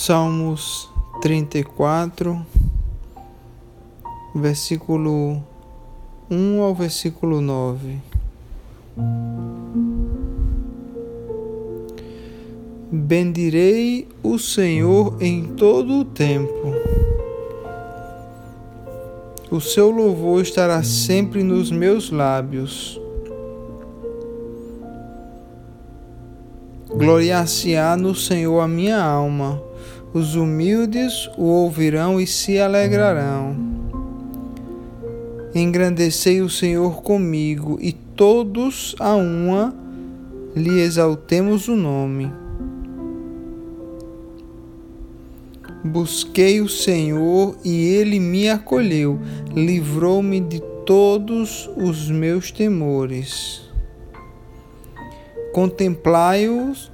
[0.00, 0.88] Salmos
[1.20, 2.46] 34,
[4.32, 5.42] versículo
[6.30, 7.98] 1 ao versículo 9.
[12.92, 16.72] Bendirei o Senhor em todo o tempo.
[19.50, 23.00] O seu louvor estará sempre nos meus lábios.
[26.88, 29.66] Gloriar-se-á no Senhor a minha alma
[30.12, 33.56] os humildes o ouvirão e se alegrarão.
[35.54, 39.74] Engrandecei o Senhor comigo, e todos a uma
[40.54, 42.32] lhe exaltemos o nome.
[45.84, 49.18] Busquei o Senhor e ele me acolheu,
[49.54, 53.62] livrou-me de todos os meus temores.
[55.52, 56.90] Contemplai-os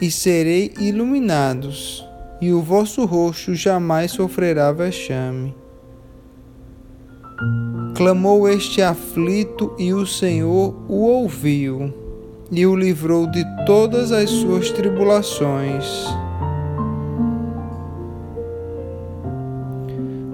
[0.00, 2.05] e serei iluminados
[2.40, 5.54] e o vosso rosto jamais sofrerá vexame.
[7.94, 11.92] Clamou este aflito, e o Senhor o ouviu,
[12.50, 16.06] e o livrou de todas as suas tribulações.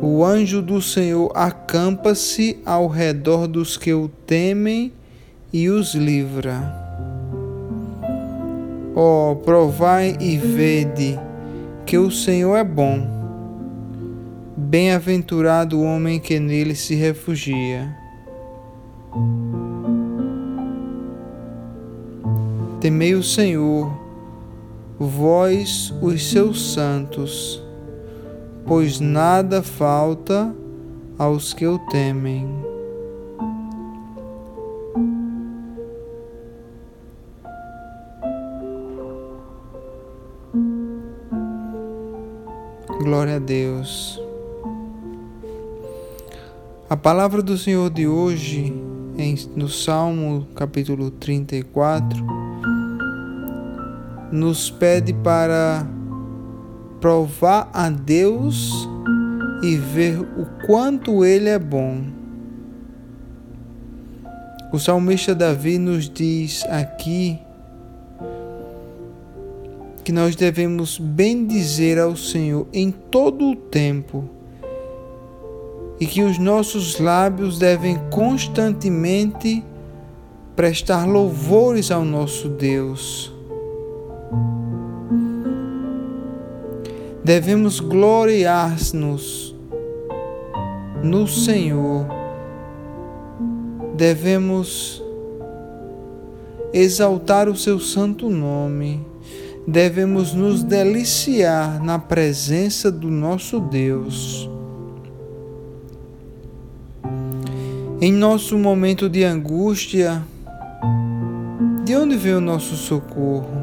[0.00, 4.92] O anjo do Senhor acampa-se ao redor dos que o temem
[5.52, 6.86] e os livra.
[8.94, 11.18] Ó, oh, provai e vede
[11.88, 13.00] que o Senhor é bom.
[14.54, 17.96] Bem-aventurado o homem que nele se refugia.
[22.78, 23.90] Temei o Senhor,
[24.98, 27.64] vós os seus santos,
[28.66, 30.54] pois nada falta
[31.18, 32.67] aos que o temem.
[42.98, 44.20] Glória a Deus.
[46.90, 48.74] A palavra do Senhor de hoje,
[49.54, 52.18] no Salmo capítulo 34,
[54.32, 55.86] nos pede para
[57.00, 58.88] provar a Deus
[59.62, 62.02] e ver o quanto Ele é bom.
[64.72, 67.38] O salmista Davi nos diz aqui
[70.08, 74.24] que nós devemos bendizer ao Senhor em todo o tempo
[76.00, 79.62] e que os nossos lábios devem constantemente
[80.56, 83.30] prestar louvores ao nosso Deus.
[87.22, 89.54] Devemos gloriar-nos
[91.04, 92.06] no Senhor.
[93.94, 95.02] Devemos
[96.72, 99.06] exaltar o seu santo nome
[99.70, 104.48] devemos nos deliciar na presença do nosso Deus.
[108.00, 110.22] Em nosso momento de angústia,
[111.84, 113.58] de onde vem o nosso socorro?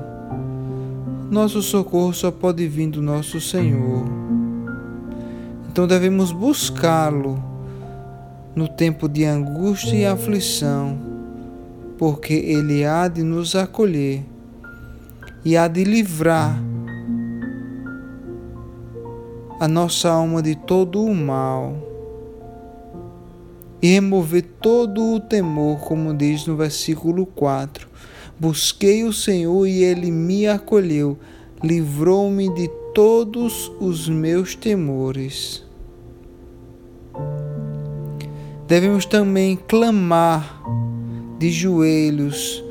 [1.32, 4.06] Nosso socorro só pode vir do nosso Senhor.
[5.72, 7.44] Então devemos buscá-lo
[8.56, 11.00] no tempo de angústia e aflição,
[11.98, 14.35] porque Ele há de nos acolher
[15.46, 16.60] e há de livrar
[19.60, 21.76] a nossa alma de todo o mal
[23.80, 27.88] e remover todo o temor, como diz no versículo 4.
[28.40, 31.16] Busquei o Senhor e ele me acolheu,
[31.64, 35.64] livrou-me de todos os meus temores.
[38.68, 40.64] Devemos também clamar
[41.38, 42.65] de joelhos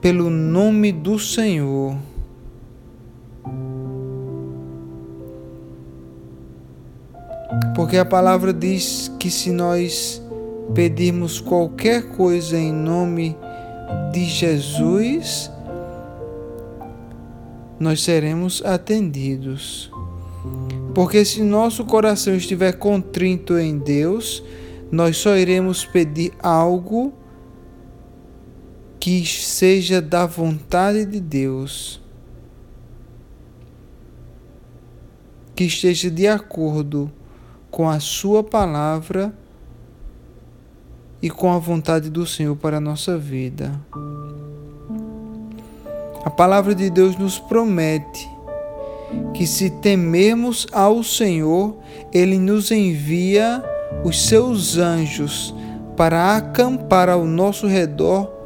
[0.00, 1.96] pelo nome do Senhor.
[7.74, 10.22] Porque a palavra diz que se nós
[10.74, 13.36] pedirmos qualquer coisa em nome
[14.12, 15.50] de Jesus,
[17.78, 19.90] nós seremos atendidos.
[20.94, 24.42] Porque se nosso coração estiver contrito em Deus,
[24.90, 27.12] nós só iremos pedir algo
[29.00, 32.02] que seja da vontade de Deus,
[35.56, 37.10] que esteja de acordo
[37.70, 39.34] com a Sua palavra
[41.22, 43.72] e com a vontade do Senhor para a nossa vida.
[46.22, 48.28] A palavra de Deus nos promete
[49.32, 51.78] que se temermos ao Senhor,
[52.12, 53.64] Ele nos envia
[54.04, 55.54] os seus anjos
[55.96, 58.39] para acampar ao nosso redor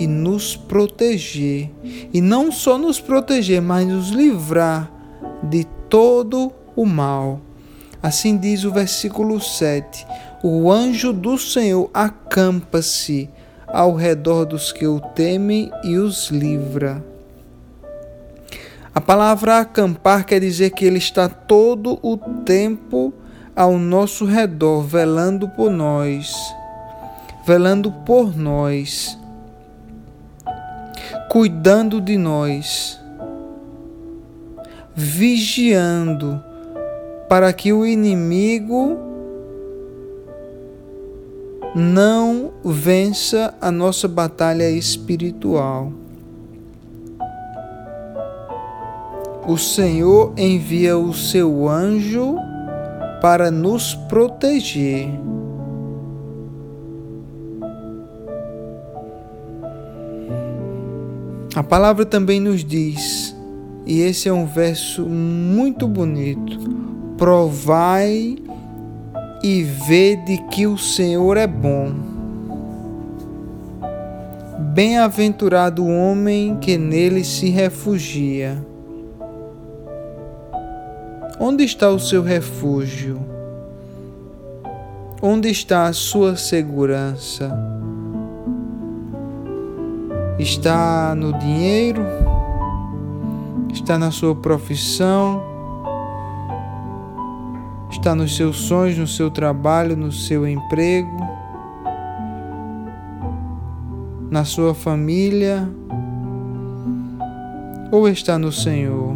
[0.00, 1.70] e nos proteger.
[2.12, 4.90] E não só nos proteger, mas nos livrar
[5.42, 7.40] de todo o mal.
[8.02, 10.06] Assim diz o versículo 7:
[10.42, 13.28] O anjo do Senhor acampa-se
[13.68, 17.04] ao redor dos que o temem e os livra.
[18.92, 23.12] A palavra acampar quer dizer que ele está todo o tempo
[23.54, 26.34] ao nosso redor, velando por nós,
[27.46, 29.19] velando por nós,
[31.30, 32.98] cuidando de nós,
[34.96, 36.42] vigiando
[37.28, 38.98] para que o inimigo
[41.72, 45.92] não vença a nossa batalha espiritual.
[49.46, 52.34] O Senhor envia o seu anjo
[53.22, 55.08] para nos proteger.
[61.52, 63.34] A palavra também nos diz,
[63.84, 66.58] e esse é um verso muito bonito:
[67.18, 68.36] provai
[69.42, 71.92] e vede que o Senhor é bom.
[74.72, 78.64] Bem-aventurado o homem que nele se refugia.
[81.40, 83.18] Onde está o seu refúgio?
[85.20, 87.79] Onde está a sua segurança?
[90.40, 92.02] Está no dinheiro?
[93.70, 95.42] Está na sua profissão?
[97.90, 101.14] Está nos seus sonhos, no seu trabalho, no seu emprego?
[104.30, 105.68] Na sua família?
[107.92, 109.14] Ou está no Senhor?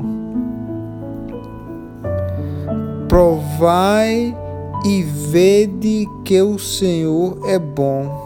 [3.09, 4.37] Provai
[4.85, 8.24] e vede que o Senhor é bom.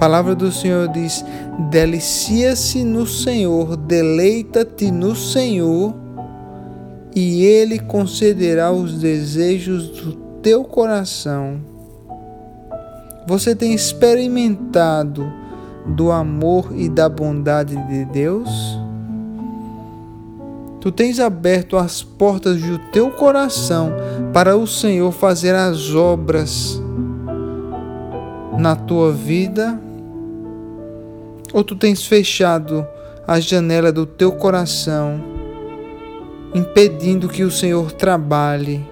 [0.00, 1.22] Palavra do Senhor diz:
[1.70, 5.94] Delicia-se no Senhor, deleita-te no Senhor,
[7.14, 10.12] e Ele concederá os desejos do
[10.42, 11.60] teu coração.
[13.26, 15.30] Você tem experimentado
[15.86, 18.48] do amor e da bondade de Deus?
[20.80, 23.92] Tu tens aberto as portas do teu coração
[24.32, 26.80] para o Senhor fazer as obras
[28.58, 29.78] na tua vida?
[31.52, 32.86] Ou tu tens fechado
[33.26, 35.20] a janela do teu coração,
[36.54, 38.84] impedindo que o Senhor trabalhe,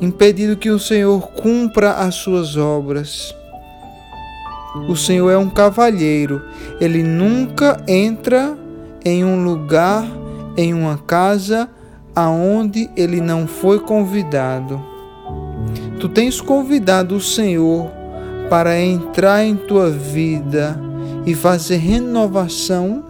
[0.00, 3.34] impedindo que o Senhor cumpra as suas obras?
[4.88, 6.42] O Senhor é um cavalheiro,
[6.80, 8.56] ele nunca entra
[9.04, 10.06] em um lugar
[10.56, 11.68] em uma casa
[12.14, 14.80] aonde ele não foi convidado.
[16.00, 17.90] Tu tens convidado o Senhor
[18.48, 20.80] para entrar em tua vida
[21.26, 23.04] e fazer renovação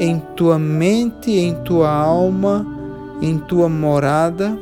[0.00, 2.66] em tua mente, em tua alma,
[3.20, 4.58] em tua morada.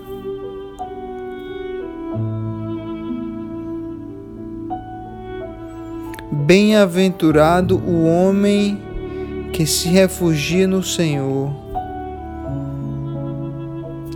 [6.33, 8.83] Bem-aventurado o homem
[9.53, 11.69] que se refugia no Senhor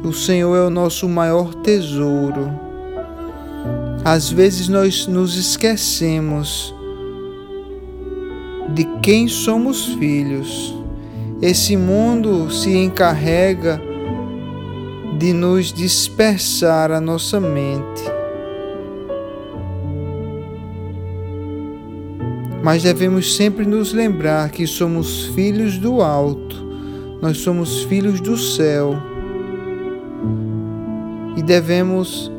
[0.04, 2.50] o Senhor é o nosso maior tesouro.
[4.04, 6.74] Às vezes nós nos esquecemos
[8.74, 10.74] de quem somos filhos.
[11.40, 13.80] Esse mundo se encarrega
[15.18, 18.02] de nos dispersar a nossa mente.
[22.62, 26.64] Mas devemos sempre nos lembrar que somos filhos do alto,
[27.20, 28.96] nós somos filhos do céu
[31.36, 32.30] e devemos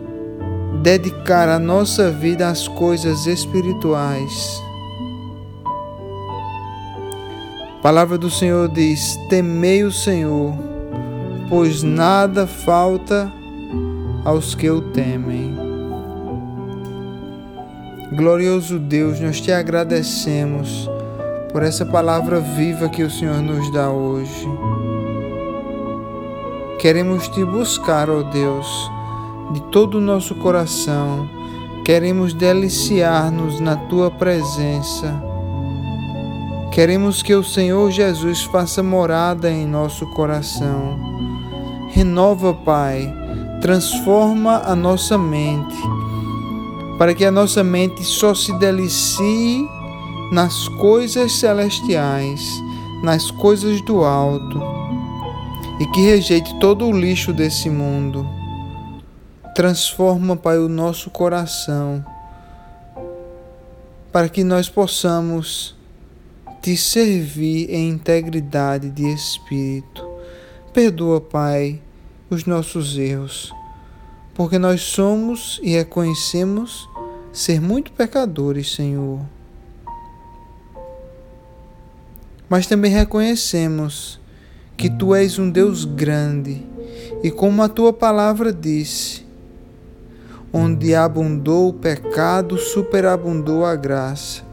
[0.82, 4.62] dedicar a nossa vida às coisas espirituais.
[7.84, 10.54] Palavra do Senhor diz: Temei o Senhor,
[11.50, 13.30] pois nada falta
[14.24, 15.54] aos que o temem.
[18.16, 20.90] Glorioso Deus, nós te agradecemos
[21.52, 24.48] por essa palavra viva que o Senhor nos dá hoje.
[26.80, 28.90] Queremos te buscar, ó Deus,
[29.52, 31.28] de todo o nosso coração.
[31.84, 35.33] Queremos deliciar-nos na tua presença.
[36.74, 41.00] Queremos que o Senhor Jesus faça morada em nosso coração.
[41.92, 43.14] Renova, Pai,
[43.62, 45.76] transforma a nossa mente,
[46.98, 49.68] para que a nossa mente só se delicie
[50.32, 52.42] nas coisas celestiais,
[53.04, 54.60] nas coisas do alto
[55.80, 58.28] e que rejeite todo o lixo desse mundo.
[59.54, 62.04] Transforma, Pai, o nosso coração
[64.12, 65.76] para que nós possamos
[66.64, 70.02] te servir em integridade de espírito.
[70.72, 71.82] Perdoa, Pai,
[72.30, 73.54] os nossos erros,
[74.34, 76.88] porque nós somos e reconhecemos
[77.34, 79.20] ser muito pecadores, Senhor.
[82.48, 84.18] Mas também reconhecemos
[84.78, 86.66] que Tu és um Deus grande
[87.22, 89.26] e, como a Tua palavra disse,
[90.54, 94.53] onde abundou o pecado, superabundou a graça.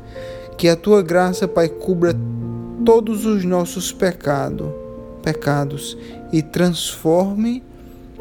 [0.60, 2.14] Que a tua graça, Pai, cubra
[2.84, 4.68] todos os nossos pecados,
[5.22, 5.96] pecados
[6.30, 7.64] e transforme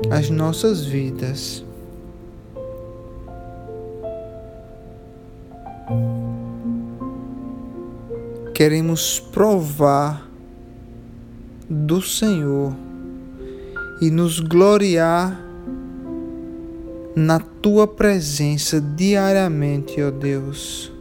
[0.10, 1.66] as nossas vidas.
[8.56, 10.26] Queremos provar
[11.70, 12.74] do Senhor
[14.00, 15.38] e nos gloriar
[17.14, 20.99] na tua presença diariamente, ó Deus.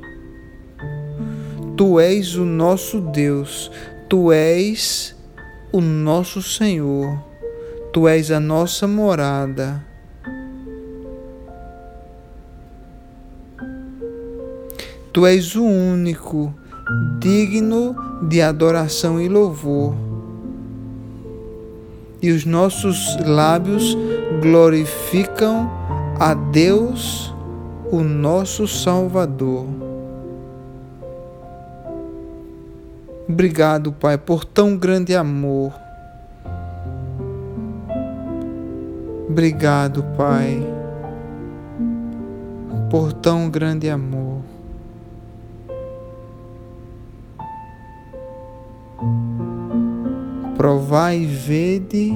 [1.79, 3.71] Tu és o nosso Deus,
[4.09, 5.15] tu és
[5.71, 7.17] o nosso Senhor,
[7.93, 9.81] tu és a nossa morada.
[15.13, 16.53] Tu és o único
[17.21, 17.95] digno
[18.29, 19.95] de adoração e louvor.
[22.21, 23.97] E os nossos lábios
[24.43, 25.71] glorificam
[26.19, 27.33] a Deus,
[27.93, 29.88] o nosso Salvador.
[33.29, 35.75] Obrigado, Pai, por tão grande amor.
[39.29, 40.59] Obrigado, Pai,
[42.91, 44.41] por tão grande amor.
[50.57, 52.13] Provai e vede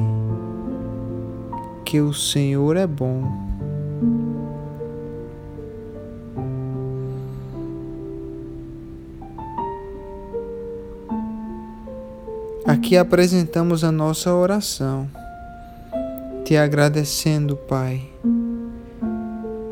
[1.85, 3.31] que o Senhor é bom.
[12.73, 15.07] Aqui apresentamos a nossa oração,
[16.43, 18.01] te agradecendo, Pai,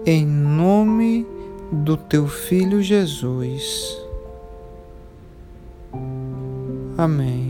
[0.05, 1.27] em nome
[1.73, 3.97] do teu Filho Jesus.
[6.99, 7.50] Amém.